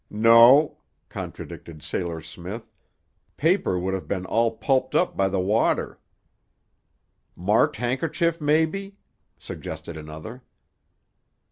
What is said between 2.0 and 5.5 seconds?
Smith; "paper would have been all pulped up by the